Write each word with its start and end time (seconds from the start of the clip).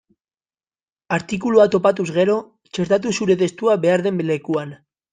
Artikulua 1.17 1.69
topatuz 1.77 2.07
gero, 2.17 2.39
txertatu 2.79 3.17
zure 3.21 3.39
testua 3.45 3.81
behar 3.89 4.09
den 4.11 4.23
lekuan. 4.35 4.79